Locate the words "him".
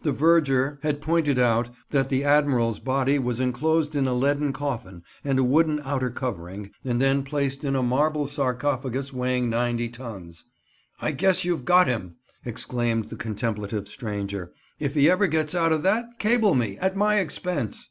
11.86-12.16